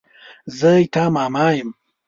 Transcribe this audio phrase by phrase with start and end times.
[0.57, 1.69] زه ستا ماما يم.